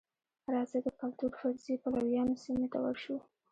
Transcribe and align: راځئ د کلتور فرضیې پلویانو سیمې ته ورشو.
راځئ 0.53 0.79
د 0.85 0.87
کلتور 0.99 1.31
فرضیې 1.39 1.81
پلویانو 1.83 2.35
سیمې 2.43 2.67
ته 2.73 2.77
ورشو. 2.83 3.17